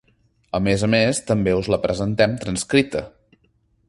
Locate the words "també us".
1.27-1.69